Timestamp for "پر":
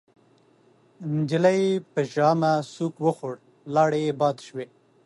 1.91-2.03